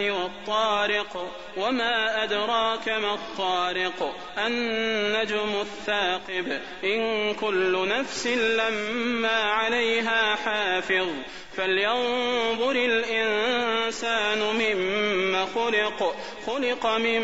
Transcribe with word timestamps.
والطارق 0.00 1.32
وما 1.56 2.24
أدراك 2.24 2.88
ما 2.88 3.14
الطارق 3.14 4.16
النجم 4.38 5.60
الثاقب 5.60 6.60
إن 6.84 7.34
كل 7.34 7.88
نفس 7.88 8.26
لما 8.26 9.42
عليها 9.42 10.34
حافظ 10.34 11.08
فلينظر 11.56 12.70
الإنسان 12.70 14.38
مما 14.38 15.46
خلق 15.54 16.16
خلق 16.46 16.86
من 16.86 17.20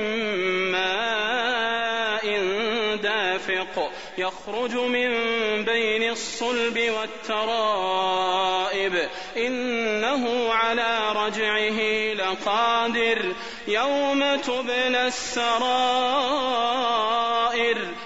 ماء 0.72 2.26
دافق 2.96 3.90
يخرج 4.18 4.74
من 4.74 5.10
بين 5.64 6.10
الصلب 6.10 6.80
والترائب. 6.98 9.08
إنه 9.36 10.52
على 10.52 11.12
رجعه 11.12 11.80
لقادر 12.14 13.34
يوم 13.68 14.36
تبلى 14.36 15.06
السرائر 15.06 16.49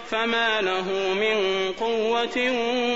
فما 0.07 0.61
له 0.61 1.15
من 1.15 1.73
قوة 1.73 2.37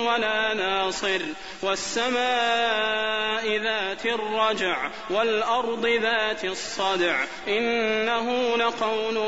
ولا 0.07 0.55
ناصر. 0.55 1.21
والسماء 1.63 3.57
ذات 3.57 4.07
الرجع 4.07 4.91
والأرض 5.11 5.87
ذات 5.87 6.45
الصدع 6.45 7.25
إنه 7.49 8.57
لقول 8.57 9.19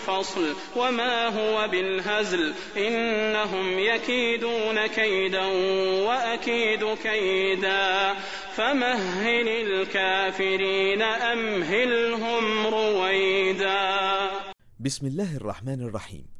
فصل. 0.00 0.56
وما 0.76 1.28
هو 1.28 1.68
بالهزل 1.68 2.54
إنهم 2.76 3.78
يكيدون 3.78 4.86
كيدا 4.86 5.46
وأكيد 6.06 6.94
كيدا. 7.02 8.14
فمهل 8.56 9.48
الكافرين 9.48 11.02
أمهلهم 11.02 12.66
رويدا. 12.66 14.30
بسم 14.80 15.06
الله 15.06 15.36
الرحمن 15.36 15.88
الرحيم. 15.88 16.39